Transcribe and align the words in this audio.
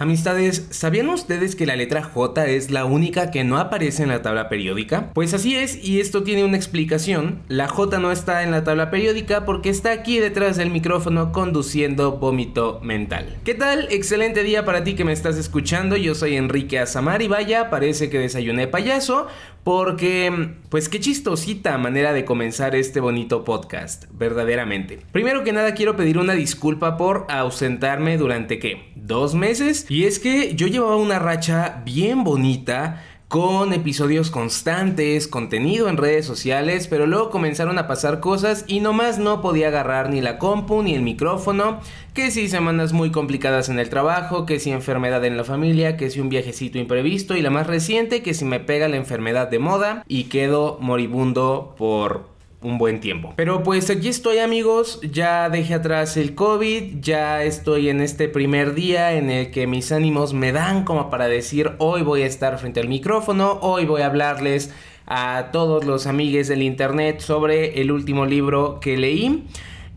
Amistades, 0.00 0.68
¿sabían 0.70 1.08
ustedes 1.08 1.56
que 1.56 1.66
la 1.66 1.74
letra 1.74 2.04
J 2.04 2.46
es 2.46 2.70
la 2.70 2.84
única 2.84 3.32
que 3.32 3.42
no 3.42 3.58
aparece 3.58 4.04
en 4.04 4.10
la 4.10 4.22
tabla 4.22 4.48
periódica? 4.48 5.10
Pues 5.12 5.34
así 5.34 5.56
es, 5.56 5.76
y 5.84 5.98
esto 5.98 6.22
tiene 6.22 6.44
una 6.44 6.56
explicación. 6.56 7.42
La 7.48 7.66
J 7.66 7.98
no 7.98 8.12
está 8.12 8.44
en 8.44 8.52
la 8.52 8.62
tabla 8.62 8.92
periódica 8.92 9.44
porque 9.44 9.70
está 9.70 9.90
aquí 9.90 10.20
detrás 10.20 10.56
del 10.56 10.70
micrófono 10.70 11.32
conduciendo 11.32 12.12
vómito 12.12 12.78
mental. 12.80 13.38
¿Qué 13.42 13.54
tal? 13.54 13.88
Excelente 13.90 14.44
día 14.44 14.64
para 14.64 14.84
ti 14.84 14.94
que 14.94 15.04
me 15.04 15.12
estás 15.12 15.36
escuchando. 15.36 15.96
Yo 15.96 16.14
soy 16.14 16.36
Enrique 16.36 16.78
Azamar 16.78 17.20
y 17.20 17.26
vaya, 17.26 17.68
parece 17.68 18.08
que 18.08 18.20
desayuné 18.20 18.68
payaso 18.68 19.26
porque, 19.68 20.54
pues 20.70 20.88
qué 20.88 20.98
chistosita 20.98 21.76
manera 21.76 22.14
de 22.14 22.24
comenzar 22.24 22.74
este 22.74 23.00
bonito 23.00 23.44
podcast, 23.44 24.06
verdaderamente. 24.12 25.00
Primero 25.12 25.44
que 25.44 25.52
nada 25.52 25.74
quiero 25.74 25.94
pedir 25.94 26.16
una 26.16 26.32
disculpa 26.32 26.96
por 26.96 27.26
ausentarme 27.28 28.16
durante 28.16 28.58
qué, 28.58 28.90
dos 28.96 29.34
meses. 29.34 29.84
Y 29.90 30.04
es 30.04 30.20
que 30.20 30.54
yo 30.54 30.68
llevaba 30.68 30.96
una 30.96 31.18
racha 31.18 31.82
bien 31.84 32.24
bonita 32.24 33.04
con 33.28 33.74
episodios 33.74 34.30
constantes, 34.30 35.28
contenido 35.28 35.90
en 35.90 35.98
redes 35.98 36.24
sociales, 36.24 36.88
pero 36.88 37.06
luego 37.06 37.28
comenzaron 37.28 37.78
a 37.78 37.86
pasar 37.86 38.20
cosas 38.20 38.64
y 38.66 38.80
nomás 38.80 39.18
no 39.18 39.42
podía 39.42 39.68
agarrar 39.68 40.08
ni 40.08 40.22
la 40.22 40.38
compu 40.38 40.82
ni 40.82 40.94
el 40.94 41.02
micrófono, 41.02 41.80
que 42.14 42.30
si 42.30 42.48
semanas 42.48 42.94
muy 42.94 43.10
complicadas 43.10 43.68
en 43.68 43.78
el 43.78 43.90
trabajo, 43.90 44.46
que 44.46 44.58
si 44.58 44.70
enfermedad 44.70 45.22
en 45.26 45.36
la 45.36 45.44
familia, 45.44 45.98
que 45.98 46.08
si 46.08 46.20
un 46.20 46.30
viajecito 46.30 46.78
imprevisto 46.78 47.36
y 47.36 47.42
la 47.42 47.50
más 47.50 47.66
reciente, 47.66 48.22
que 48.22 48.32
si 48.32 48.46
me 48.46 48.60
pega 48.60 48.88
la 48.88 48.96
enfermedad 48.96 49.48
de 49.48 49.58
moda 49.58 50.04
y 50.08 50.24
quedo 50.24 50.78
moribundo 50.80 51.74
por 51.76 52.37
un 52.60 52.78
buen 52.78 53.00
tiempo. 53.00 53.34
Pero 53.36 53.62
pues 53.62 53.88
aquí 53.90 54.08
estoy 54.08 54.38
amigos, 54.38 55.00
ya 55.02 55.48
dejé 55.48 55.74
atrás 55.74 56.16
el 56.16 56.34
COVID, 56.34 57.00
ya 57.00 57.44
estoy 57.44 57.88
en 57.88 58.00
este 58.00 58.28
primer 58.28 58.74
día 58.74 59.12
en 59.12 59.30
el 59.30 59.50
que 59.50 59.66
mis 59.66 59.92
ánimos 59.92 60.34
me 60.34 60.52
dan 60.52 60.84
como 60.84 61.10
para 61.10 61.28
decir 61.28 61.72
hoy 61.78 62.02
voy 62.02 62.22
a 62.22 62.26
estar 62.26 62.58
frente 62.58 62.80
al 62.80 62.88
micrófono, 62.88 63.58
hoy 63.62 63.84
voy 63.84 64.02
a 64.02 64.06
hablarles 64.06 64.74
a 65.06 65.50
todos 65.52 65.84
los 65.84 66.06
amigues 66.06 66.48
del 66.48 66.62
internet 66.62 67.20
sobre 67.20 67.80
el 67.80 67.92
último 67.92 68.26
libro 68.26 68.80
que 68.80 68.96
leí. 68.96 69.44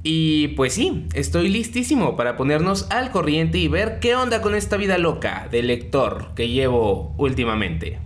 Y 0.03 0.49
pues 0.49 0.73
sí, 0.73 1.05
estoy 1.13 1.49
listísimo 1.49 2.15
para 2.15 2.35
ponernos 2.35 2.89
al 2.89 3.11
corriente 3.11 3.59
y 3.59 3.67
ver 3.67 3.99
qué 3.99 4.15
onda 4.15 4.41
con 4.41 4.55
esta 4.55 4.77
vida 4.77 4.97
loca 4.97 5.47
de 5.51 5.61
lector 5.61 6.31
que 6.35 6.49
llevo 6.49 7.13
últimamente. 7.17 7.99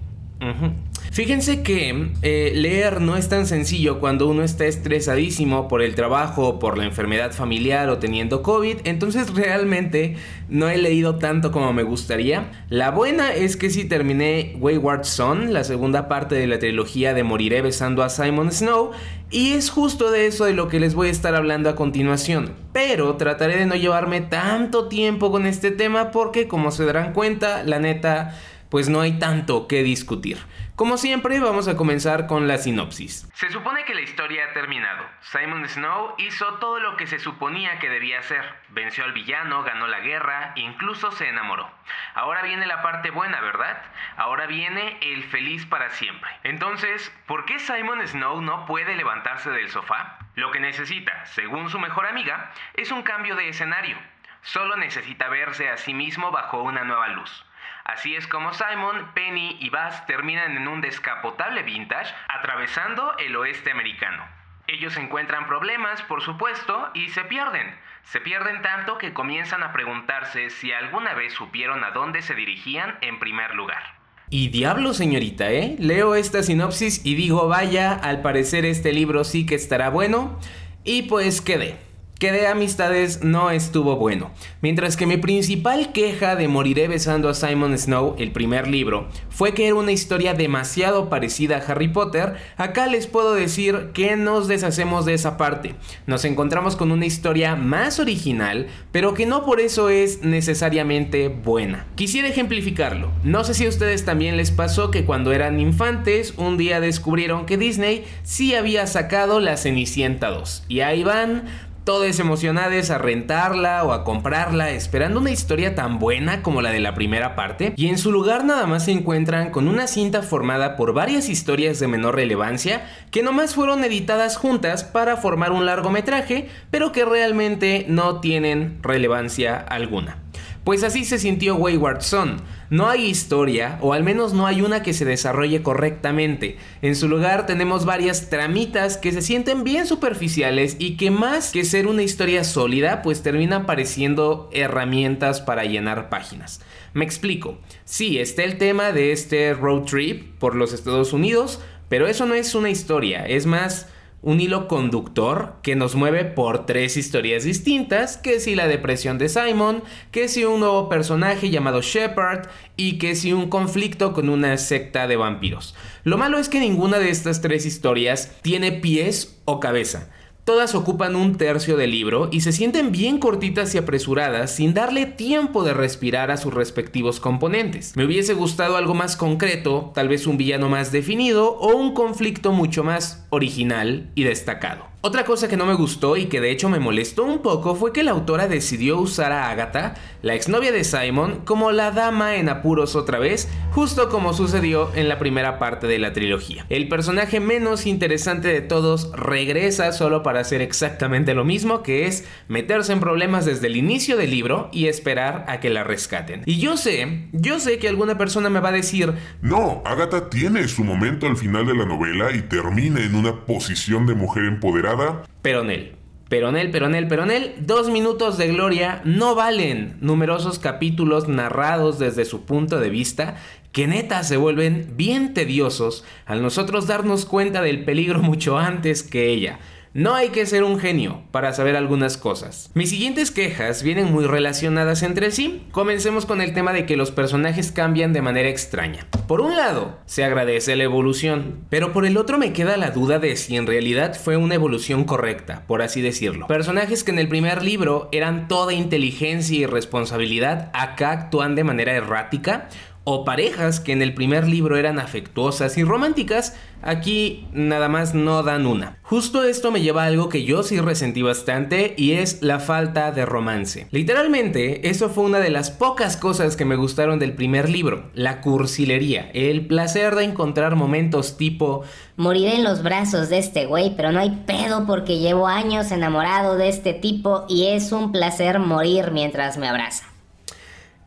Fíjense 1.16 1.63
que 1.63 2.09
eh, 2.23 2.52
leer 2.55 2.99
no 2.99 3.16
es 3.16 3.30
tan 3.30 3.47
sencillo 3.47 4.02
cuando 4.02 4.27
uno 4.27 4.44
está 4.44 4.66
estresadísimo 4.66 5.69
por 5.69 5.81
el 5.81 5.95
trabajo, 5.95 6.59
por 6.59 6.77
la 6.77 6.83
enfermedad 6.83 7.31
familiar 7.31 7.88
o 7.88 7.99
teniendo 7.99 8.44
COVID, 8.44 8.80
entonces 8.83 9.33
realmente 9.33 10.17
no 10.49 10.67
he 10.67 10.77
leído 10.77 11.16
tanto 11.16 11.53
como 11.53 11.71
me 11.71 11.83
gustaría. 11.83 12.52
La 12.67 12.91
buena 12.91 13.33
es 13.33 13.55
que 13.55 13.69
sí 13.69 13.86
terminé 13.86 14.58
Wayward 14.59 15.05
Son, 15.05 15.53
la 15.53 15.63
segunda 15.63 16.09
parte 16.09 16.36
de 16.36 16.47
la 16.47 16.59
trilogía 16.59 17.13
de 17.13 17.23
Moriré 17.23 17.61
besando 17.61 18.04
a 18.04 18.09
Simon 18.09 18.52
Snow, 18.52 18.92
y 19.31 19.54
es 19.54 19.70
justo 19.70 20.11
de 20.11 20.27
eso 20.27 20.43
de 20.43 20.54
lo 20.54 20.67
que 20.67 20.81
les 20.81 20.95
voy 20.95 21.08
a 21.08 21.11
estar 21.11 21.33
hablando 21.33 21.70
a 21.70 21.77
continuación. 21.77 22.52
Pero 22.73 23.15
trataré 23.15 23.55
de 23.55 23.65
no 23.65 23.75
llevarme 23.75 24.20
tanto 24.20 24.89
tiempo 24.89 25.31
con 25.31 25.45
este 25.45 25.71
tema 25.71 26.11
porque 26.11 26.49
como 26.49 26.71
se 26.71 26.83
darán 26.83 27.14
cuenta, 27.14 27.64
la 27.64 27.80
neta, 27.80 28.37
pues 28.67 28.89
no 28.89 28.99
hay 28.99 29.14
tanto 29.14 29.70
que 29.70 29.81
discutir. 29.81 30.39
Como 30.75 30.97
siempre, 30.97 31.39
vamos 31.39 31.69
a 31.69 31.77
comenzar 31.77 32.27
con 32.27 32.49
la 32.49 32.58
sinopsis. 32.58 33.30
Se 33.33 33.49
supone 33.49 33.86
que 33.86 33.95
la 33.95 34.02
historia 34.02 34.43
ha 34.43 34.53
terminado. 34.53 35.05
Simon 35.21 35.65
Snow 35.69 36.15
hizo 36.17 36.55
todo 36.55 36.81
lo 36.81 36.97
que 36.97 37.08
se 37.08 37.17
suponía 37.17 37.80
que 37.80 37.89
debía 37.89 38.19
hacer. 38.19 38.43
Venció 38.71 39.05
al 39.05 39.13
villano, 39.13 39.63
ganó 39.63 39.87
la 39.87 40.02
guerra, 40.02 40.52
incluso 40.55 41.13
se 41.13 41.30
enamoró. 41.30 41.71
Ahora 42.13 42.41
viene 42.41 42.65
la 42.65 42.81
parte 42.81 43.09
buena, 43.09 43.39
¿verdad? 43.39 43.81
Ahora 44.17 44.47
viene 44.47 44.97
el 44.99 45.23
feliz 45.23 45.65
para 45.65 45.91
siempre. 45.91 46.30
Entonces, 46.43 47.09
¿por 47.25 47.45
qué 47.45 47.57
Simon 47.57 48.05
Snow 48.05 48.42
no 48.42 48.65
puede 48.65 48.97
levantarse 48.97 49.52
del 49.52 49.69
sofá? 49.69 50.19
Lo 50.36 50.52
que 50.52 50.59
necesita, 50.59 51.25
según 51.27 51.69
su 51.69 51.80
mejor 51.80 52.05
amiga, 52.05 52.52
es 52.73 52.92
un 52.92 53.03
cambio 53.03 53.37
de 53.37 53.47
escenario. 53.47 53.95
Solo 54.42 54.75
necesita 54.75 55.30
verse 55.30 55.69
a 55.69 55.77
sí 55.77 55.93
mismo 55.93 56.31
bajo 56.31 56.61
una 56.63 56.83
nueva 56.83 57.07
luz. 57.07 57.45
Así 57.83 58.15
es 58.15 58.27
como 58.27 58.53
Simon, 58.53 59.11
Penny 59.14 59.58
y 59.59 59.70
Bass 59.70 60.05
terminan 60.08 60.58
en 60.58 60.67
un 60.67 60.81
descapotable 60.81 61.64
vintage 61.64 62.14
atravesando 62.27 63.15
el 63.20 63.36
oeste 63.36 63.71
americano. 63.71 64.26
Ellos 64.67 64.98
encuentran 64.98 65.45
problemas, 65.45 66.02
por 66.04 66.23
supuesto, 66.23 66.89
y 66.95 67.09
se 67.09 67.23
pierden. 67.25 67.75
Se 68.04 68.20
pierden 68.20 68.64
tanto 68.64 68.98
que 68.98 69.14
comienzan 69.14 69.61
a 69.61 69.71
preguntarse 69.71 70.49
si 70.49 70.71
alguna 70.71 71.14
vez 71.14 71.33
supieron 71.33 71.83
a 71.83 71.92
dónde 71.92 72.23
se 72.23 72.33
dirigían 72.33 72.98
en 73.02 73.20
primer 73.20 73.54
lugar. 73.54 73.83
Y 74.31 74.49
diablo, 74.49 74.93
señorita, 74.93 75.52
¿eh? 75.52 75.75
Leo 75.77 76.15
esta 76.15 76.42
sinopsis 76.42 77.05
y 77.05 77.14
digo, 77.14 77.48
vaya, 77.48 77.93
al 77.93 78.23
parecer 78.23 78.65
este 78.65 78.92
libro 78.92 79.23
sí 79.23 79.45
que 79.45 79.54
estará 79.54 79.89
bueno. 79.89 80.39
Y 80.83 81.04
pues 81.04 81.42
quedé 81.42 81.85
que 82.20 82.31
de 82.31 82.48
amistades 82.48 83.23
no 83.23 83.52
estuvo 83.52 83.98
bueno. 83.98 84.31
Mientras 84.61 84.95
que 84.95 85.05
mi 85.05 85.17
principal 85.17 85.92
queja 85.92 86.36
de 86.36 86.48
Moriré 86.48 86.87
besando 86.87 87.30
a 87.30 87.33
Simon 87.33 87.77
Snow, 87.77 88.15
el 88.17 88.31
primer 88.31 88.67
libro, 88.67 89.09
fue 89.30 89.53
que 89.53 89.67
era 89.67 89.76
una 89.76 89.92
historia 89.92 90.33
demasiado 90.33 91.09
parecida 91.09 91.58
a 91.58 91.71
Harry 91.71 91.89
Potter, 91.89 92.36
acá 92.58 92.87
les 92.87 93.08
puedo 93.08 93.36
decir 93.36 93.92
que 93.93 94.15
nos 94.15 94.48
deshacemos 94.48 95.05
de 95.05 95.14
esa 95.14 95.37
parte. 95.37 95.75
Nos 96.08 96.25
encontramos 96.25 96.75
con 96.75 96.92
una 96.92 97.05
historia 97.05 97.55
más 97.55 97.99
original, 97.99 98.67
pero 98.92 99.14
que 99.14 99.25
no 99.25 99.45
por 99.45 99.59
eso 99.59 99.89
es 99.89 100.21
necesariamente 100.23 101.27
buena. 101.27 101.86
Quisiera 101.95 102.27
ejemplificarlo. 102.27 103.11
No 103.23 103.43
sé 103.43 103.54
si 103.54 103.65
a 103.65 103.70
ustedes 103.70 104.05
también 104.05 104.37
les 104.37 104.52
pasó 104.52 104.89
que 104.89 105.05
cuando 105.05 105.33
eran 105.33 105.59
infantes, 105.59 106.33
un 106.37 106.58
día 106.58 106.80
descubrieron 106.80 107.45
que 107.45 107.58
Disney 107.58 108.05
sí 108.23 108.55
había 108.55 108.87
sacado 108.87 109.39
la 109.39 109.58
Cenicienta 109.58 110.30
2. 110.30 110.65
Y 110.70 110.80
ahí 110.80 111.04
van 111.04 111.43
todos 111.86 112.20
emocionados 112.20 112.90
a 112.90 112.98
rentarla 112.98 113.84
o 113.84 113.94
a 113.94 114.04
comprarla, 114.04 114.72
esperando 114.72 115.20
una 115.20 115.32
historia 115.32 115.76
tan 115.76 116.00
buena 116.00 116.42
como 116.42 116.62
la 116.62 116.72
de 116.72 116.80
la 116.80 116.96
primera 116.96 117.36
parte, 117.36 117.73
y 117.78 117.88
en 117.88 117.98
su 117.98 118.12
lugar 118.12 118.44
nada 118.44 118.66
más 118.66 118.86
se 118.86 118.92
encuentran 118.92 119.52
con 119.52 119.68
una 119.68 119.88
cinta 119.88 120.23
formada 120.23 120.76
por 120.76 120.94
varias 120.94 121.30
historias 121.30 121.80
de 121.80 121.88
menor 121.88 122.16
relevancia 122.16 122.86
que 123.12 123.23
nomás 123.23 123.54
fueron 123.54 123.84
editadas 123.84 124.36
juntas 124.36 124.84
para 124.84 125.16
formar 125.16 125.52
un 125.52 125.66
largometraje, 125.66 126.50
pero 126.72 126.92
que 126.92 127.06
realmente 127.06 127.86
no 127.88 128.19
tienen 128.19 128.80
relevancia 128.81 129.56
alguna. 129.57 130.25
Pues 130.65 130.83
así 130.83 131.06
se 131.06 131.19
sintió 131.19 131.56
Wayward 131.57 132.01
Son. 132.01 132.42
No 132.71 132.89
hay 132.89 133.06
historia, 133.06 133.77
o 133.81 133.94
al 133.94 134.03
menos 134.03 134.33
no 134.33 134.48
hay 134.48 134.63
una 134.63 134.81
que 134.81 134.94
se 134.94 135.06
desarrolle 135.06 135.62
correctamente. 135.62 136.57
En 136.81 136.95
su 136.95 137.07
lugar 137.07 137.45
tenemos 137.45 137.86
varias 137.86 138.31
tramitas 138.31 138.98
que 138.98 139.12
se 139.12 139.21
sienten 139.21 139.63
bien 139.63 139.86
superficiales 139.86 140.75
y 140.80 140.98
que 140.98 141.12
más 141.12 141.51
que 141.51 141.65
ser 141.65 141.86
una 141.86 142.01
historia 142.01 142.44
sólida, 142.44 143.04
pues 143.04 143.21
terminan 143.21 143.68
pareciendo 143.68 144.50
herramientas 144.54 145.39
para 145.39 145.66
llenar 145.66 146.10
páginas. 146.10 146.62
Me 146.95 147.06
explico. 147.06 147.60
Sí, 147.84 148.18
está 148.18 148.44
el 148.44 148.57
tema 148.57 148.92
de 148.92 149.12
este 149.12 149.54
road 149.54 149.84
trip 149.84 150.36
por 150.40 150.56
los 150.56 150.74
Estados 150.74 151.13
Unidos, 151.13 151.60
pero 151.90 152.07
eso 152.07 152.25
no 152.25 152.34
es 152.34 152.56
una 152.56 152.72
historia, 152.72 153.24
es 153.28 153.45
más 153.45 153.88
un 154.25 154.42
hilo 154.42 154.68
conductor 154.68 155.54
que 155.62 155.75
nos 155.75 155.94
mueve 155.94 156.25
por 156.25 156.66
tres 156.66 156.98
historias 156.98 157.44
distintas, 157.44 158.18
que 158.18 158.39
si 158.39 158.56
la 158.56 158.68
depresión 158.68 159.19
de 159.19 159.30
Simon, 159.30 159.83
que 160.10 160.27
si 160.27 160.44
un 160.44 160.62
nuevo 160.62 160.89
personaje 160.89 161.51
llamado 161.51 161.81
Shepard 161.83 162.48
y 162.75 162.98
que 162.98 163.16
si 163.16 163.33
un 163.33 163.50
conflicto 163.50 164.13
con 164.13 164.30
una 164.30 164.57
secta 164.57 165.07
de 165.07 165.16
vampiros. 165.16 165.75
Lo 166.04 166.18
malo 166.18 166.39
es 166.39 166.50
que 166.50 166.60
ninguna 166.60 166.98
de 166.98 167.12
estas 167.12 167.42
tres 167.42 167.68
historias 167.68 168.31
tiene 168.42 168.72
pies 168.72 169.39
o 169.45 169.60
cabeza. 169.60 170.10
Todas 170.45 170.75
ocupan 170.75 171.15
un 171.15 171.38
tercio 171.38 171.75
del 171.75 171.89
libro 171.89 172.30
y 172.31 172.42
se 172.42 172.51
sienten 172.51 172.92
bien 172.92 173.18
cortitas 173.18 173.74
y 173.74 173.80
apresuradas 173.80 174.56
sin 174.56 174.75
darle 174.75 175.07
tiempo 175.07 175.63
de 175.63 175.74
respirar 175.74 176.30
a 176.30 176.38
sus 176.38 176.53
respectivos 176.53 177.19
componentes. 177.19 177.95
Me 177.95 178.06
hubiese 178.06 178.36
gustado 178.36 178.77
algo 178.77 178.94
más 178.94 179.15
concreto, 179.18 179.92
tal 179.95 180.07
vez 180.07 180.27
un 180.27 180.38
villano 180.38 180.69
más 180.69 180.92
definido 180.92 181.57
o 181.57 181.75
un 181.75 181.95
conflicto 181.95 182.51
mucho 182.51 182.83
más 182.83 183.25
original 183.31 184.12
y 184.13 184.21
destacado. 184.21 184.86
Otra 185.07 185.24
cosa 185.24 185.48
que 185.48 185.56
no 185.56 185.68
me 185.68 185.75
gustó 185.75 186.18
y 186.18 186.25
que 186.25 186.42
de 186.42 186.50
hecho 186.50 186.68
me 186.68 186.80
molestó 186.80 187.25
un 187.25 187.44
poco 187.44 187.75
fue 187.75 187.94
que 187.94 188.02
la 188.02 188.10
autora 188.10 188.48
decidió 188.48 188.98
usar 188.98 189.31
a 189.31 189.52
Agatha, 189.52 189.94
la 190.24 190.34
exnovia 190.34 190.72
de 190.72 190.84
Simon, 190.84 191.42
como 191.46 191.72
la 191.72 191.92
dama 191.92 192.38
en 192.38 192.50
apuros 192.50 192.96
otra 192.96 193.19
vez, 193.19 193.48
justo 193.69 194.10
como 194.10 194.34
sucedió 194.34 194.90
en 194.96 195.07
la 195.07 195.19
primera 195.19 195.60
parte 195.60 195.86
de 195.86 196.00
la 196.00 196.12
trilogía. 196.12 196.66
El 196.69 196.88
personaje 196.88 197.40
menos 197.40 197.86
interesante 197.86 198.48
de 198.48 198.62
todos 198.62 199.12
regresa 199.12 199.92
solo 199.92 200.24
para 200.24 200.40
hacer 200.40 200.63
exactamente 200.63 201.36
lo 201.36 201.46
mismo, 201.46 201.84
que 201.84 202.07
es 202.07 202.25
meterse 202.48 202.92
en 202.92 203.00
problemas 203.00 203.46
desde 203.46 203.68
el 203.68 203.75
inicio 203.75 204.18
del 204.18 204.31
libro 204.31 204.69
y 204.74 204.88
esperar 204.88 205.46
a 205.48 205.60
que 205.60 205.69
la 205.69 205.84
rescaten. 205.84 206.42
Y 206.48 206.57
yo 206.57 206.78
sé, 206.78 207.28
yo 207.31 207.60
sé 207.60 207.78
que 207.78 207.90
alguna 207.90 208.18
persona 208.18 208.50
me 208.50 208.60
va 208.60 208.69
a 208.69 208.72
decir, 208.72 209.13
no, 209.44 209.84
Agatha 209.86 210.31
tiene 210.31 210.68
su 210.68 210.84
momento 210.84 211.28
al 211.28 211.38
final 211.38 211.68
de 211.68 211.75
la 211.75 211.86
novela 211.86 212.36
y 212.36 212.42
termina 212.42 213.02
en 213.02 213.13
una 213.13 213.46
posición 213.46 214.07
de 214.07 214.16
mujer 214.16 214.46
empoderada 214.46 214.94
Peronel. 215.42 215.95
Peronel, 216.30 216.71
Peronel, 216.71 217.07
Peronel, 217.07 217.53
dos 217.59 217.89
minutos 217.89 218.38
de 218.38 218.47
gloria 218.47 219.01
no 219.06 219.36
valen 219.36 219.97
numerosos 220.01 220.57
capítulos 220.57 221.27
narrados 221.27 222.00
desde 222.00 222.25
su 222.25 222.45
punto 222.45 222.80
de 222.80 222.89
vista 222.89 223.36
que 223.71 223.88
neta 223.88 224.24
se 224.24 224.38
vuelven 224.38 224.94
bien 224.95 225.33
tediosos 225.33 226.03
al 226.25 226.42
nosotros 226.42 226.88
darnos 226.88 227.25
cuenta 227.25 227.62
del 227.62 227.86
peligro 227.86 228.19
mucho 228.24 228.57
antes 228.57 229.03
que 229.03 229.30
ella. 229.30 229.59
No 229.95 230.13
hay 230.13 230.27
que 230.27 230.45
ser 230.45 230.65
un 230.65 230.77
genio 230.77 231.21
para 231.31 231.53
saber 231.53 231.77
algunas 231.77 232.18
cosas. 232.18 232.69
Mis 232.74 232.89
siguientes 232.89 233.31
quejas 233.31 233.81
vienen 233.81 234.12
muy 234.12 234.25
relacionadas 234.25 235.03
entre 235.03 235.31
sí. 235.31 235.63
Comencemos 235.71 236.25
con 236.25 236.42
el 236.42 236.53
tema 236.53 236.74
de 236.74 236.86
que 236.86 236.97
los 236.97 237.12
personajes 237.12 237.71
cambian 237.71 238.12
de 238.12 238.21
manera 238.21 238.50
extraña. 238.50 239.07
Por 239.25 239.39
un 239.39 239.56
lado, 239.56 239.97
se 240.06 240.25
agradece 240.25 240.75
la 240.75 240.83
evolución, 240.83 241.62
pero 241.69 241.94
por 241.94 242.06
el 242.06 242.18
otro 242.18 242.38
me 242.38 242.51
queda 242.51 242.75
la 242.75 242.92
duda 242.92 243.19
de 243.19 243.38
si 243.38 243.56
en 243.56 243.68
realidad 243.68 244.19
fue 244.21 244.36
una 244.36 244.56
evolución 244.56 245.06
correcta, 245.06 245.63
por 245.65 245.81
así 245.81 246.01
decirlo. 246.01 246.47
Personajes 246.47 247.06
que 247.06 247.12
en 247.12 247.19
el 247.19 247.30
primer 247.30 247.63
libro 247.63 248.09
eran 248.12 248.50
toda 248.50 248.74
inteligencia 248.74 249.57
y 249.57 249.65
responsabilidad, 249.65 250.71
acá 250.74 251.12
actúan 251.12 251.56
de 251.56 251.63
manera 251.63 251.94
errática 251.94 252.68
o 253.06 253.24
parejas 253.24 253.80
que 253.80 253.94
en 253.94 254.02
el 254.02 254.13
primer 254.13 254.48
libro 254.48 254.78
eran 254.78 255.00
afectuosas 255.00 255.78
y 255.78 255.84
románticas, 255.84 256.56
aquí 256.81 257.48
nada 257.54 257.88
más 257.88 258.16
no 258.16 258.42
dan 258.42 258.66
una. 258.66 258.98
Justo 259.04 259.44
esto 259.44 259.72
me 259.72 259.81
lleva 259.81 260.04
a 260.04 260.07
algo 260.07 260.28
que 260.28 260.44
yo 260.44 260.63
sí 260.63 260.80
resentí 260.80 261.22
bastante 261.22 261.94
y 261.98 262.13
es 262.13 262.42
la 262.42 262.60
falta 262.60 263.12
de 263.12 263.25
romance. 263.25 263.88
Literalmente, 263.92 264.90
eso 264.90 265.10
fue 265.10 265.24
una 265.24 265.40
de 265.40 265.52
las 265.52 265.69
pocas 265.69 266.18
cosas 266.18 266.56
que 266.56 266.66
me 266.66 266.75
gustaron 266.75 267.19
del 267.19 267.34
primer 267.34 267.69
libro, 267.69 268.10
la 268.16 268.42
cursilería, 268.42 269.30
el 269.34 269.68
placer 269.68 270.16
de 270.16 270.24
encontrar 270.24 270.75
momentos 270.75 271.38
tipo 271.38 271.84
Moriré 272.18 272.56
en 272.56 272.63
los 272.63 272.81
brazos 272.81 273.30
de 273.30 273.38
este 273.40 273.66
güey, 273.66 273.96
pero 273.96 274.13
no 274.13 274.19
hay 274.19 274.31
pedo 274.48 274.88
porque 274.88 275.19
llevo 275.19 275.48
años 275.48 275.92
enamorado 275.92 276.56
de 276.56 276.69
este 276.69 276.94
tipo 276.94 277.46
y 277.50 277.68
es 277.68 277.92
un 277.92 278.13
placer 278.13 278.57
morir 278.60 279.12
mientras 279.12 279.57
me 279.57 279.68
abraza. 279.68 280.15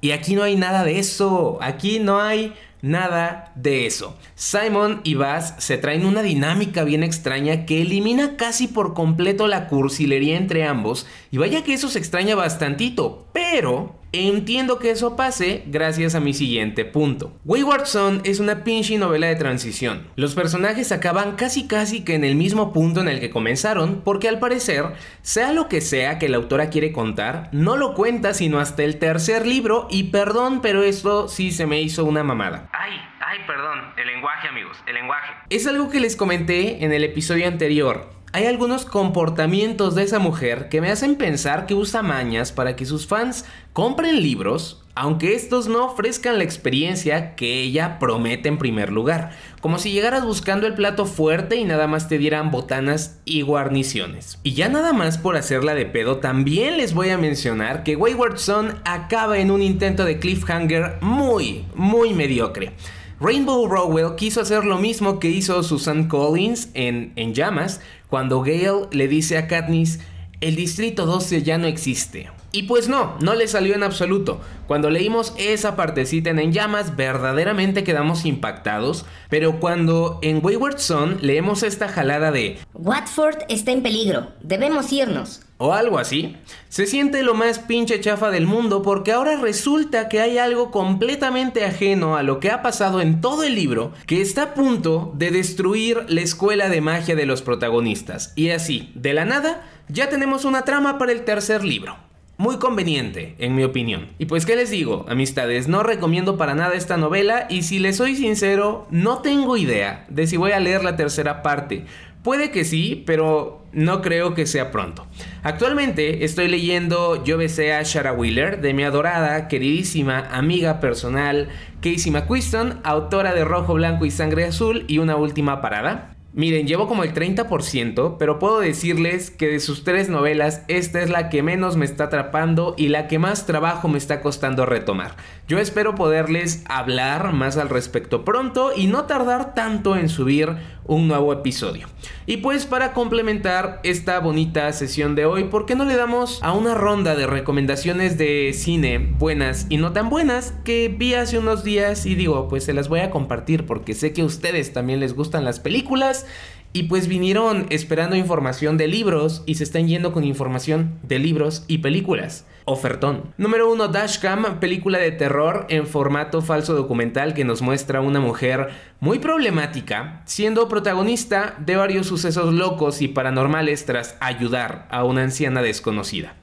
Y 0.00 0.12
aquí 0.12 0.34
no 0.34 0.42
hay 0.42 0.56
nada 0.56 0.84
de 0.84 0.98
eso. 0.98 1.58
Aquí 1.60 1.98
no 1.98 2.20
hay 2.20 2.54
nada 2.82 3.52
de 3.56 3.86
eso. 3.86 4.16
Simon 4.34 5.00
y 5.02 5.14
Bass 5.14 5.54
se 5.58 5.78
traen 5.78 6.06
una 6.06 6.22
dinámica 6.22 6.84
bien 6.84 7.02
extraña 7.02 7.66
que 7.66 7.82
elimina 7.82 8.36
casi 8.36 8.68
por 8.68 8.94
completo 8.94 9.48
la 9.48 9.66
cursilería 9.66 10.36
entre 10.36 10.64
ambos. 10.64 11.06
Y 11.30 11.38
vaya 11.38 11.64
que 11.64 11.74
eso 11.74 11.88
se 11.88 11.98
extraña 11.98 12.36
bastantito. 12.36 13.26
Pero 13.32 13.97
Entiendo 14.12 14.78
que 14.78 14.90
eso 14.90 15.16
pase 15.16 15.64
gracias 15.66 16.14
a 16.14 16.20
mi 16.20 16.32
siguiente 16.32 16.86
punto. 16.86 17.36
Wayward 17.44 17.84
Son 17.84 18.22
es 18.24 18.40
una 18.40 18.64
pinche 18.64 18.96
novela 18.96 19.26
de 19.26 19.36
transición. 19.36 20.08
Los 20.16 20.34
personajes 20.34 20.92
acaban 20.92 21.36
casi 21.36 21.68
casi 21.68 22.04
que 22.04 22.14
en 22.14 22.24
el 22.24 22.34
mismo 22.34 22.72
punto 22.72 23.02
en 23.02 23.08
el 23.08 23.20
que 23.20 23.28
comenzaron, 23.28 24.00
porque 24.02 24.30
al 24.30 24.38
parecer, 24.38 24.94
sea 25.20 25.52
lo 25.52 25.68
que 25.68 25.82
sea 25.82 26.18
que 26.18 26.30
la 26.30 26.38
autora 26.38 26.70
quiere 26.70 26.90
contar, 26.90 27.50
no 27.52 27.76
lo 27.76 27.92
cuenta 27.92 28.32
sino 28.32 28.60
hasta 28.60 28.82
el 28.82 28.98
tercer 28.98 29.46
libro 29.46 29.88
y 29.90 30.04
perdón, 30.04 30.62
pero 30.62 30.82
esto 30.82 31.28
sí 31.28 31.52
se 31.52 31.66
me 31.66 31.82
hizo 31.82 32.06
una 32.06 32.24
mamada. 32.24 32.70
Ay, 32.72 32.92
ay, 33.20 33.40
perdón, 33.46 33.92
el 33.98 34.06
lenguaje 34.06 34.48
amigos, 34.48 34.78
el 34.86 34.94
lenguaje. 34.94 35.34
Es 35.50 35.66
algo 35.66 35.90
que 35.90 36.00
les 36.00 36.16
comenté 36.16 36.82
en 36.82 36.94
el 36.94 37.04
episodio 37.04 37.46
anterior 37.46 38.17
hay 38.32 38.46
algunos 38.46 38.84
comportamientos 38.84 39.94
de 39.94 40.02
esa 40.02 40.18
mujer 40.18 40.68
que 40.68 40.80
me 40.80 40.90
hacen 40.90 41.16
pensar 41.16 41.66
que 41.66 41.74
usa 41.74 42.02
mañas 42.02 42.52
para 42.52 42.76
que 42.76 42.84
sus 42.84 43.06
fans 43.06 43.44
compren 43.72 44.22
libros, 44.22 44.82
aunque 44.94 45.34
estos 45.34 45.68
no 45.68 45.86
ofrezcan 45.86 46.38
la 46.38 46.44
experiencia 46.44 47.36
que 47.36 47.62
ella 47.62 47.98
promete 47.98 48.48
en 48.48 48.58
primer 48.58 48.90
lugar, 48.90 49.30
como 49.60 49.78
si 49.78 49.92
llegaras 49.92 50.24
buscando 50.24 50.66
el 50.66 50.74
plato 50.74 51.06
fuerte 51.06 51.56
y 51.56 51.64
nada 51.64 51.86
más 51.86 52.08
te 52.08 52.18
dieran 52.18 52.50
botanas 52.50 53.18
y 53.24 53.42
guarniciones. 53.42 54.38
Y 54.42 54.54
ya 54.54 54.68
nada 54.68 54.92
más 54.92 55.16
por 55.16 55.36
hacerla 55.36 55.74
de 55.74 55.86
pedo, 55.86 56.18
también 56.18 56.76
les 56.76 56.92
voy 56.94 57.10
a 57.10 57.18
mencionar 57.18 57.82
que 57.82 57.96
Wayward 57.96 58.38
Son 58.38 58.80
acaba 58.84 59.38
en 59.38 59.50
un 59.50 59.62
intento 59.62 60.04
de 60.04 60.18
cliffhanger 60.18 60.98
muy, 61.00 61.64
muy 61.74 62.12
mediocre. 62.12 62.72
Rainbow 63.20 63.66
Rowell 63.66 64.14
quiso 64.14 64.40
hacer 64.40 64.64
lo 64.64 64.78
mismo 64.78 65.18
que 65.18 65.28
hizo 65.28 65.64
Susan 65.64 66.06
Collins 66.06 66.70
en, 66.74 67.12
en 67.16 67.34
Llamas, 67.34 67.80
cuando 68.08 68.42
Gale 68.42 68.86
le 68.92 69.08
dice 69.08 69.36
a 69.38 69.48
Katniss, 69.48 69.98
el 70.40 70.54
Distrito 70.54 71.04
12 71.04 71.42
ya 71.42 71.58
no 71.58 71.66
existe. 71.66 72.30
Y 72.50 72.62
pues 72.62 72.88
no, 72.88 73.14
no 73.20 73.34
le 73.34 73.46
salió 73.46 73.74
en 73.74 73.82
absoluto. 73.82 74.40
Cuando 74.66 74.88
leímos 74.88 75.34
esa 75.36 75.76
partecita 75.76 76.30
en 76.30 76.38
En 76.38 76.52
Llamas, 76.52 76.96
verdaderamente 76.96 77.84
quedamos 77.84 78.24
impactados, 78.24 79.04
pero 79.28 79.60
cuando 79.60 80.18
en 80.22 80.44
Wayward 80.44 80.78
Son 80.78 81.18
leemos 81.20 81.62
esta 81.62 81.88
jalada 81.88 82.30
de 82.30 82.58
Watford 82.74 83.38
está 83.48 83.72
en 83.72 83.82
peligro, 83.82 84.28
debemos 84.42 84.92
irnos. 84.92 85.42
O 85.60 85.74
algo 85.74 85.98
así, 85.98 86.36
se 86.68 86.86
siente 86.86 87.24
lo 87.24 87.34
más 87.34 87.58
pinche 87.58 88.00
chafa 88.00 88.30
del 88.30 88.46
mundo 88.46 88.80
porque 88.80 89.10
ahora 89.10 89.36
resulta 89.36 90.08
que 90.08 90.20
hay 90.20 90.38
algo 90.38 90.70
completamente 90.70 91.64
ajeno 91.64 92.16
a 92.16 92.22
lo 92.22 92.38
que 92.38 92.52
ha 92.52 92.62
pasado 92.62 93.00
en 93.00 93.20
todo 93.20 93.42
el 93.42 93.56
libro 93.56 93.92
que 94.06 94.22
está 94.22 94.42
a 94.42 94.54
punto 94.54 95.12
de 95.16 95.32
destruir 95.32 96.04
la 96.08 96.20
escuela 96.20 96.68
de 96.68 96.80
magia 96.80 97.16
de 97.16 97.26
los 97.26 97.42
protagonistas. 97.42 98.32
Y 98.36 98.50
así, 98.50 98.92
de 98.94 99.12
la 99.14 99.24
nada, 99.24 99.68
ya 99.88 100.08
tenemos 100.08 100.44
una 100.44 100.62
trama 100.62 100.96
para 100.96 101.10
el 101.10 101.24
tercer 101.24 101.64
libro. 101.64 102.07
Muy 102.40 102.58
conveniente, 102.58 103.34
en 103.40 103.56
mi 103.56 103.64
opinión. 103.64 104.10
Y 104.16 104.26
pues, 104.26 104.46
¿qué 104.46 104.54
les 104.54 104.70
digo, 104.70 105.04
amistades? 105.08 105.66
No 105.66 105.82
recomiendo 105.82 106.38
para 106.38 106.54
nada 106.54 106.76
esta 106.76 106.96
novela 106.96 107.48
y 107.50 107.64
si 107.64 107.80
les 107.80 107.96
soy 107.96 108.14
sincero, 108.14 108.86
no 108.92 109.22
tengo 109.22 109.56
idea 109.56 110.06
de 110.08 110.28
si 110.28 110.36
voy 110.36 110.52
a 110.52 110.60
leer 110.60 110.84
la 110.84 110.94
tercera 110.94 111.42
parte. 111.42 111.84
Puede 112.22 112.52
que 112.52 112.64
sí, 112.64 113.02
pero 113.06 113.64
no 113.72 114.02
creo 114.02 114.34
que 114.34 114.46
sea 114.46 114.70
pronto. 114.70 115.04
Actualmente 115.42 116.24
estoy 116.24 116.46
leyendo 116.46 117.24
Yo 117.24 117.38
besé 117.38 117.72
a 117.72 117.82
Shara 117.82 118.12
Wheeler 118.12 118.60
de 118.60 118.72
mi 118.72 118.84
adorada, 118.84 119.48
queridísima 119.48 120.28
amiga 120.30 120.78
personal 120.78 121.48
Casey 121.80 122.12
McQuiston, 122.12 122.78
autora 122.84 123.34
de 123.34 123.44
Rojo, 123.44 123.74
Blanco 123.74 124.04
y 124.04 124.12
Sangre 124.12 124.44
Azul 124.44 124.84
y 124.86 124.98
Una 124.98 125.16
Última 125.16 125.60
Parada. 125.60 126.17
Miren, 126.38 126.68
llevo 126.68 126.86
como 126.86 127.02
el 127.02 127.12
30%, 127.12 128.14
pero 128.16 128.38
puedo 128.38 128.60
decirles 128.60 129.32
que 129.32 129.48
de 129.48 129.58
sus 129.58 129.82
tres 129.82 130.08
novelas, 130.08 130.62
esta 130.68 131.02
es 131.02 131.10
la 131.10 131.30
que 131.30 131.42
menos 131.42 131.76
me 131.76 131.84
está 131.84 132.04
atrapando 132.04 132.76
y 132.78 132.90
la 132.90 133.08
que 133.08 133.18
más 133.18 133.44
trabajo 133.44 133.88
me 133.88 133.98
está 133.98 134.20
costando 134.20 134.64
retomar. 134.64 135.16
Yo 135.48 135.58
espero 135.58 135.96
poderles 135.96 136.62
hablar 136.68 137.32
más 137.32 137.56
al 137.56 137.68
respecto 137.68 138.24
pronto 138.24 138.70
y 138.76 138.86
no 138.86 139.06
tardar 139.06 139.56
tanto 139.56 139.96
en 139.96 140.08
subir 140.08 140.54
un 140.88 141.06
nuevo 141.06 141.32
episodio. 141.32 141.86
Y 142.26 142.38
pues 142.38 142.66
para 142.66 142.92
complementar 142.92 143.80
esta 143.84 144.18
bonita 144.18 144.72
sesión 144.72 145.14
de 145.14 145.26
hoy, 145.26 145.44
¿por 145.44 145.66
qué 145.66 145.76
no 145.76 145.84
le 145.84 145.94
damos 145.94 146.42
a 146.42 146.52
una 146.52 146.74
ronda 146.74 147.14
de 147.14 147.26
recomendaciones 147.26 148.18
de 148.18 148.52
cine 148.54 148.98
buenas 148.98 149.66
y 149.68 149.76
no 149.76 149.92
tan 149.92 150.10
buenas 150.10 150.54
que 150.64 150.88
vi 150.88 151.14
hace 151.14 151.38
unos 151.38 151.62
días 151.62 152.06
y 152.06 152.14
digo, 152.14 152.48
pues 152.48 152.64
se 152.64 152.72
las 152.72 152.88
voy 152.88 153.00
a 153.00 153.10
compartir 153.10 153.66
porque 153.66 153.94
sé 153.94 154.12
que 154.12 154.22
a 154.22 154.24
ustedes 154.24 154.72
también 154.72 154.98
les 154.98 155.14
gustan 155.14 155.44
las 155.44 155.60
películas 155.60 156.26
y 156.72 156.84
pues 156.84 157.08
vinieron 157.08 157.66
esperando 157.70 158.16
información 158.16 158.76
de 158.76 158.88
libros 158.88 159.42
y 159.46 159.54
se 159.54 159.64
están 159.64 159.88
yendo 159.88 160.12
con 160.12 160.24
información 160.24 160.98
de 161.02 161.18
libros 161.18 161.64
y 161.66 161.78
películas. 161.78 162.46
Ofertón. 162.66 163.32
Número 163.38 163.72
1. 163.72 163.88
Dashcam, 163.88 164.60
película 164.60 164.98
de 164.98 165.10
terror 165.10 165.66
en 165.70 165.86
formato 165.86 166.42
falso 166.42 166.74
documental 166.74 167.32
que 167.32 167.44
nos 167.44 167.62
muestra 167.62 168.02
una 168.02 168.20
mujer 168.20 168.68
muy 169.00 169.18
problemática, 169.18 170.22
siendo 170.26 170.68
protagonista 170.68 171.56
de 171.58 171.76
varios 171.76 172.06
sucesos 172.06 172.52
locos 172.52 173.00
y 173.00 173.08
paranormales 173.08 173.86
tras 173.86 174.16
ayudar 174.20 174.86
a 174.90 175.04
una 175.04 175.22
anciana 175.22 175.62
desconocida. 175.62 176.34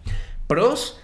Pros. 0.48 1.00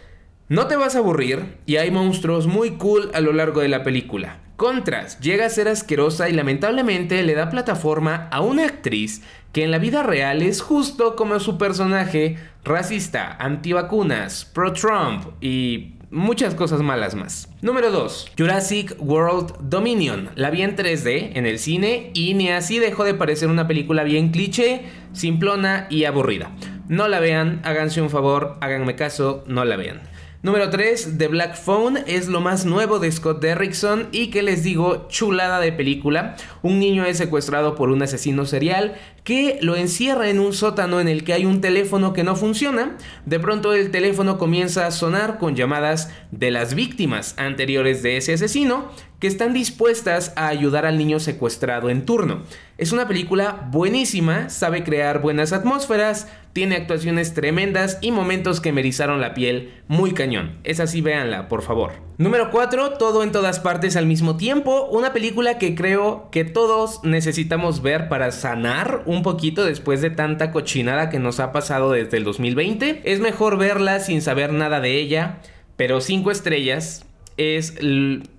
No 0.50 0.68
te 0.68 0.76
vas 0.76 0.96
a 0.96 0.98
aburrir 0.98 1.60
y 1.66 1.78
hay 1.78 1.92
monstruos 1.92 2.46
muy 2.46 2.72
cool 2.72 3.10
a 3.14 3.22
lo 3.22 3.32
largo 3.32 3.62
de 3.62 3.70
la 3.70 3.84
película. 3.84 4.40
Contras, 4.62 5.20
llega 5.20 5.48
a 5.48 5.50
ser 5.50 5.68
asquerosa 5.68 6.30
y 6.30 6.34
lamentablemente 6.34 7.24
le 7.24 7.34
da 7.34 7.50
plataforma 7.50 8.28
a 8.30 8.42
una 8.42 8.66
actriz 8.66 9.24
que 9.54 9.64
en 9.64 9.72
la 9.72 9.80
vida 9.80 10.04
real 10.04 10.44
es 10.44 10.62
justo 10.62 11.16
como 11.16 11.40
su 11.40 11.58
personaje, 11.58 12.38
racista, 12.64 13.36
antivacunas, 13.40 14.46
pro-Trump 14.46 15.30
y 15.42 15.96
muchas 16.12 16.54
cosas 16.54 16.82
malas 16.82 17.16
más. 17.16 17.50
Número 17.64 17.90
2. 17.90 18.34
Jurassic 18.38 18.96
World 19.00 19.52
Dominion. 19.62 20.30
La 20.36 20.52
vi 20.52 20.62
en 20.62 20.76
3D 20.76 21.32
en 21.34 21.48
el 21.48 21.58
cine 21.58 22.12
y 22.14 22.36
ni 22.36 22.52
así 22.52 22.78
dejó 22.78 23.04
de 23.04 23.16
parecer 23.16 23.50
una 23.50 23.68
película 23.68 24.04
bien 24.04 24.30
cliché, 24.30 24.84
simplona 25.12 25.88
y 25.90 26.04
aburrida. 26.06 26.52
No 26.88 27.08
la 27.08 27.20
vean, 27.20 27.62
háganse 27.64 28.00
un 28.00 28.12
favor, 28.12 28.58
háganme 28.62 28.96
caso, 28.96 29.44
no 29.48 29.66
la 29.66 29.76
vean. 29.76 30.02
Número 30.44 30.72
3, 30.72 31.20
The 31.20 31.28
Black 31.28 31.56
Phone 31.56 32.04
es 32.08 32.28
lo 32.28 32.42
más 32.42 32.66
nuevo 32.66 32.98
de 32.98 33.12
Scott 33.12 33.44
Derrickson 33.44 34.08
y 34.12 34.32
que 34.32 34.42
les 34.42 34.64
digo, 34.64 35.08
chulada 35.08 35.60
de 35.60 35.72
película. 35.72 36.36
Un 36.64 36.80
niño 36.80 37.06
es 37.06 37.20
secuestrado 37.20 37.76
por 37.76 37.92
un 37.92 38.02
asesino 38.02 38.48
serial 38.48 38.96
que 39.24 39.60
lo 39.62 39.76
encierra 39.76 40.30
en 40.30 40.40
un 40.40 40.54
sótano 40.54 41.00
en 41.00 41.08
el 41.08 41.24
que 41.24 41.34
hay 41.34 41.46
un 41.46 41.62
teléfono 41.62 42.14
que 42.14 42.24
no 42.24 42.36
funciona. 42.36 42.98
De 43.26 43.40
pronto 43.40 43.74
el 43.74 43.92
teléfono 43.92 44.38
comienza 44.38 44.88
a 44.88 44.92
sonar 44.92 45.38
con 45.38 45.56
llamadas 45.56 46.10
de 46.32 46.52
las 46.52 46.74
víctimas 46.74 47.36
anteriores 47.38 48.02
de 48.02 48.18
ese 48.18 48.34
asesino 48.34 48.90
que 49.22 49.28
están 49.28 49.54
dispuestas 49.54 50.34
a 50.36 50.48
ayudar 50.48 50.88
al 50.88 50.98
niño 50.98 51.20
secuestrado 51.20 51.92
en 51.92 52.06
turno. 52.06 52.42
Es 52.80 52.92
una 52.92 53.08
película 53.08 53.70
buenísima, 53.72 54.50
sabe 54.50 54.84
crear 54.84 55.22
buenas 55.22 55.54
atmósferas, 55.54 56.28
tiene 56.54 56.76
actuaciones 56.76 57.36
tremendas 57.36 58.00
y 58.02 58.12
momentos 58.12 58.60
que 58.60 58.72
me 58.72 58.82
erizaron 58.82 59.22
la 59.22 59.36
piel 59.36 59.76
muy 59.88 60.14
cañón. 60.14 60.58
Es 60.64 60.80
así, 60.80 61.02
véanla, 61.02 61.48
por 61.48 61.62
favor. 61.62 61.92
Número 62.18 62.50
4, 62.50 62.94
Todo 62.98 63.22
en 63.22 63.32
todas 63.32 63.60
partes 63.60 63.96
al 63.96 64.08
mismo 64.08 64.38
tiempo, 64.38 64.88
una 64.92 65.14
película 65.14 65.60
que 65.60 65.76
creo 65.76 66.30
que 66.32 66.44
todos 66.44 67.04
necesitamos 67.04 67.84
ver 67.84 68.10
para 68.10 68.32
sanar 68.32 69.04
un 69.12 69.24
poquito 69.24 69.64
después 69.64 70.02
de 70.02 70.10
tanta 70.10 70.52
cochinada 70.52 71.10
que 71.10 71.20
nos 71.20 71.40
ha 71.40 71.52
pasado 71.52 71.92
desde 71.92 72.18
el 72.18 72.24
2020. 72.24 73.02
Es 73.04 73.20
mejor 73.20 73.58
verla 73.58 74.00
sin 74.00 74.22
saber 74.22 74.54
nada 74.54 74.80
de 74.80 74.98
ella, 74.98 75.40
pero 75.76 76.02
5 76.02 76.32
estrellas 76.32 77.06
es, 77.38 77.76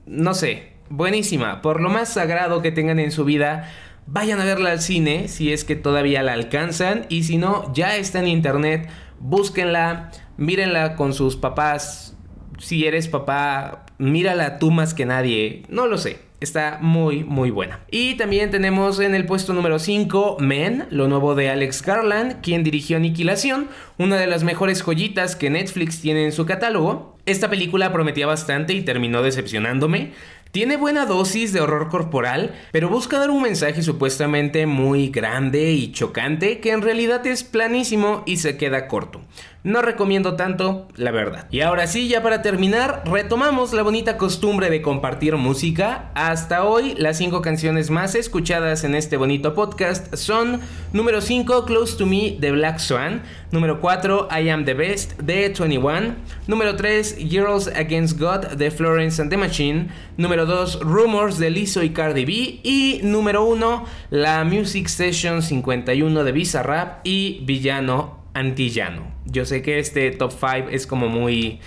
no 0.07 0.35
sé, 0.35 0.73
buenísima. 0.88 1.62
Por 1.62 1.81
lo 1.81 1.88
más 1.88 2.12
sagrado 2.12 2.62
que 2.62 2.73
tengan 2.73 2.99
en 2.99 3.11
su 3.11 3.25
vida, 3.25 3.71
vayan 4.07 4.41
a 4.41 4.45
verla 4.45 4.71
al 4.71 4.81
cine 4.81 5.29
si 5.29 5.52
es 5.52 5.64
que 5.64 5.76
todavía 5.76 6.23
la 6.23 6.33
alcanzan 6.33 7.07
y 7.09 7.23
si 7.25 7.38
no, 7.38 7.73
ya 7.75 7.97
está 7.97 8.19
en 8.19 8.29
internet, 8.29 8.88
búsquenla, 9.19 10.11
mírenla 10.37 10.97
con 10.97 11.14
sus 11.14 11.37
papás. 11.37 12.17
Si 12.59 12.87
eres 12.87 13.09
papá, 13.09 13.87
mírala 13.99 14.59
tú 14.59 14.71
más 14.71 14.95
que 14.95 15.07
nadie, 15.07 15.64
no 15.69 15.87
lo 15.87 15.99
sé. 15.99 16.32
Está 16.42 16.78
muy, 16.80 17.22
muy 17.22 17.50
buena. 17.50 17.80
Y 17.88 18.14
también 18.14 18.50
tenemos 18.50 18.99
en 18.99 19.14
el 19.14 19.26
puesto 19.26 19.52
número 19.52 19.78
5 19.78 20.38
Men, 20.40 20.87
lo 20.90 21.06
nuevo 21.06 21.37
de 21.37 21.50
Alex 21.50 21.82
Garland, 21.82 22.40
quien 22.40 22.64
dirigió 22.64 22.96
Aniquilación, 22.96 23.68
una 23.96 24.16
de 24.16 24.26
las 24.26 24.42
mejores 24.42 24.82
joyitas 24.82 25.37
que 25.37 25.50
Netflix 25.50 26.00
tiene 26.00 26.25
en 26.25 26.32
su 26.32 26.44
catálogo. 26.44 27.16
Esta 27.26 27.49
película 27.49 27.92
prometía 27.92 28.26
bastante 28.26 28.72
y 28.72 28.82
terminó 28.82 29.22
decepcionándome. 29.22 30.14
Tiene 30.50 30.76
buena 30.76 31.06
dosis 31.06 31.52
de 31.52 31.61
horror 31.61 31.88
corporal, 31.88 32.54
pero 32.72 32.90
busca 32.90 33.18
dar 33.18 33.30
un 33.30 33.40
mensaje 33.40 33.80
supuestamente 33.82 34.66
muy 34.66 35.08
grande 35.08 35.72
y 35.72 35.92
chocante 35.92 36.61
que 36.61 36.72
en 36.72 36.82
realidad 36.82 37.26
es 37.26 37.42
planísimo 37.42 38.22
y 38.26 38.37
se 38.37 38.58
queda 38.58 38.87
corto. 38.87 39.22
No 39.64 39.81
recomiendo 39.81 40.35
tanto, 40.35 40.88
la 40.97 41.12
verdad. 41.12 41.47
Y 41.52 41.61
ahora 41.61 41.87
sí, 41.87 42.09
ya 42.09 42.21
para 42.21 42.42
terminar, 42.42 43.04
retomamos 43.07 43.73
la 43.73 43.85
bonita 43.85 44.19
costumbre 44.19 44.71
de 44.71 44.83
compartir 44.83 45.37
música. 45.37 46.11
Hasta 46.14 46.64
hoy, 46.64 46.97
las 46.99 47.19
5 47.19 47.42
canciones 47.42 47.88
más 47.88 48.16
escuchadas 48.16 48.83
en 48.83 48.97
este 48.97 49.16
bonito 49.16 49.54
podcast 49.54 50.16
son 50.16 50.61
número 50.92 51.21
5, 51.21 51.64
Close 51.64 51.97
to 51.97 52.07
Me 52.07 52.37
de 52.40 52.50
Black 52.50 52.81
Swan, 52.81 53.23
número 53.52 53.81
4, 53.81 54.26
I 54.37 54.49
Am 54.49 54.64
the 54.64 54.75
Best 54.75 55.21
de 55.21 55.50
21, 55.50 56.16
número 56.49 56.75
3, 56.75 57.19
Girls 57.31 57.69
Against 57.69 58.19
God 58.19 58.57
de 58.57 58.69
Florence 58.73 59.23
and 59.23 59.31
the 59.31 59.37
Machine, 59.37 59.90
número 60.16 60.45
2, 60.45 60.81
Rumors 60.81 61.38
de 61.38 61.50
Lizzo 61.50 61.85
y 61.85 61.90
Cardi 61.90 62.25
B 62.25 62.33
y 62.64 63.00
número 63.04 63.45
1, 63.45 63.85
la 64.11 64.42
Music 64.42 64.88
Session 64.88 65.40
51 65.40 66.25
de 66.25 66.33
Bizarrap 66.33 67.07
y 67.07 67.45
Villano 67.45 68.22
antillano. 68.35 69.12
Yo 69.27 69.45
sé 69.45 69.62
que 69.62 69.79
este 69.79 70.11
top 70.11 70.33
5 70.33 70.69
es 70.71 70.87
como 70.87 71.09
muy 71.09 71.61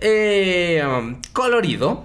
eh, 0.00 0.82
colorido, 1.32 2.04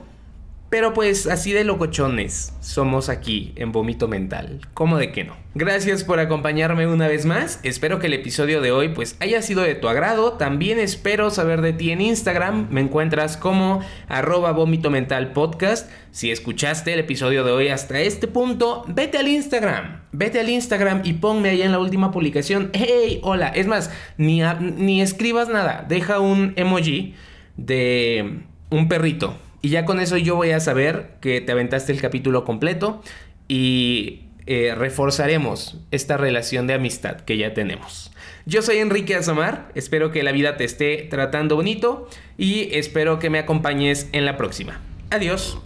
pero 0.72 0.94
pues 0.94 1.28
así 1.28 1.52
de 1.52 1.66
locochones 1.66 2.54
somos 2.62 3.10
aquí 3.10 3.52
en 3.58 3.74
Vómito 3.74 4.08
Mental. 4.08 4.62
¿Cómo 4.74 4.98
de 4.98 5.12
que 5.12 5.26
no? 5.26 5.36
Gracias 5.54 6.06
por 6.06 6.22
acompañarme 6.22 6.88
una 6.88 7.10
vez 7.10 7.26
más. 7.26 7.60
Espero 7.64 8.00
que 8.00 8.08
el 8.08 8.14
episodio 8.14 8.62
de 8.62 8.72
hoy 8.72 8.88
pues 8.88 9.18
haya 9.20 9.42
sido 9.42 9.64
de 9.64 9.76
tu 9.76 9.90
agrado. 9.90 10.34
También 10.34 10.80
espero 10.80 11.30
saber 11.30 11.60
de 11.62 11.74
ti 11.74 11.92
en 11.92 12.00
Instagram. 12.00 12.70
Me 12.72 12.80
encuentras 12.80 13.36
como 13.36 13.82
arroba 14.08 14.54
vómito 14.54 14.90
mental 14.90 15.34
podcast. 15.34 15.92
Si 16.12 16.32
escuchaste 16.32 16.94
el 16.94 17.00
episodio 17.02 17.44
de 17.44 17.52
hoy 17.52 17.68
hasta 17.68 18.00
este 18.00 18.30
punto, 18.30 18.86
vete 18.88 19.18
al 19.18 19.28
Instagram. 19.28 20.04
Vete 20.14 20.40
al 20.40 20.48
Instagram 20.48 21.02
y 21.04 21.14
ponme 21.14 21.50
ahí 21.50 21.64
en 21.64 21.74
la 21.74 21.80
última 21.80 22.12
publicación. 22.12 22.70
Hey, 22.72 23.20
hola. 23.24 23.50
Es 23.50 23.68
más, 23.68 23.92
ni, 24.18 24.42
ni 24.78 25.02
escribas 25.02 25.50
nada. 25.50 25.86
Deja 25.90 26.22
un 26.22 26.54
emoji 26.56 27.14
de 27.58 28.40
un 28.70 28.88
perrito 28.88 29.36
y 29.62 29.70
ya 29.70 29.86
con 29.86 30.00
eso 30.00 30.18
yo 30.18 30.36
voy 30.36 30.52
a 30.52 30.60
saber 30.60 31.16
que 31.22 31.42
te 31.42 31.52
aventaste 31.52 31.92
el 31.92 32.02
capítulo 32.02 32.44
completo 32.46 33.02
y 33.48 34.24
eh, 34.48 34.74
reforzaremos 34.76 35.78
esta 35.92 36.18
relación 36.18 36.68
de 36.68 36.74
amistad 36.74 37.18
que 37.22 37.38
ya 37.38 37.54
tenemos. 37.54 38.12
Yo 38.46 38.62
soy 38.62 38.78
Enrique 38.78 39.16
Azamar, 39.16 39.72
espero 39.76 40.12
que 40.12 40.24
la 40.24 40.32
vida 40.32 40.58
te 40.58 40.64
esté 40.64 41.08
tratando 41.10 41.56
bonito 41.56 42.10
y 42.38 42.70
espero 42.76 43.20
que 43.20 43.30
me 43.30 43.40
acompañes 43.40 44.10
en 44.14 44.26
la 44.26 44.38
próxima. 44.38 44.82
Adiós. 45.12 45.60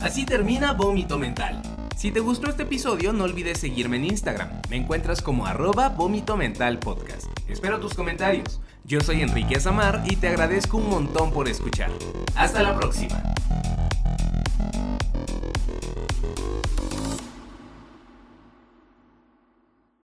Así 0.00 0.24
termina 0.24 0.72
Vómito 0.72 1.18
Mental. 1.18 1.60
Si 1.98 2.12
te 2.12 2.20
gustó 2.20 2.48
este 2.48 2.62
episodio, 2.62 3.12
no 3.12 3.24
olvides 3.24 3.58
seguirme 3.58 3.96
en 3.96 4.04
Instagram. 4.04 4.48
Me 4.70 4.76
encuentras 4.76 5.20
como 5.20 5.46
arroba 5.46 5.88
vómito 5.88 6.36
mental 6.36 6.78
podcast. 6.78 7.26
Espero 7.48 7.80
tus 7.80 7.94
comentarios. 7.94 8.60
Yo 8.84 9.00
soy 9.00 9.22
Enrique 9.22 9.56
Azamar 9.56 10.02
y 10.06 10.16
te 10.16 10.28
agradezco 10.28 10.78
un 10.78 10.88
montón 10.88 11.30
por 11.30 11.48
escuchar. 11.48 11.90
Hasta 12.34 12.62
la 12.62 12.76
próxima. 12.76 13.22